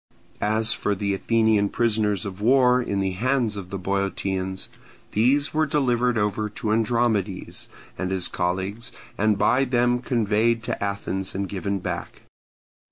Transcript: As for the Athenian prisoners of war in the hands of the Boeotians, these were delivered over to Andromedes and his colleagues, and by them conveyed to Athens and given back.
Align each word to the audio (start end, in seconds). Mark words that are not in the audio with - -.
As 0.41 0.73
for 0.73 0.95
the 0.95 1.13
Athenian 1.13 1.69
prisoners 1.69 2.25
of 2.25 2.41
war 2.41 2.81
in 2.81 3.01
the 3.01 3.11
hands 3.11 3.55
of 3.55 3.69
the 3.69 3.77
Boeotians, 3.77 4.67
these 5.11 5.53
were 5.53 5.67
delivered 5.67 6.17
over 6.17 6.49
to 6.49 6.71
Andromedes 6.73 7.67
and 7.99 8.09
his 8.09 8.27
colleagues, 8.27 8.91
and 9.15 9.37
by 9.37 9.63
them 9.63 9.99
conveyed 10.01 10.63
to 10.63 10.83
Athens 10.83 11.35
and 11.35 11.47
given 11.47 11.77
back. 11.77 12.21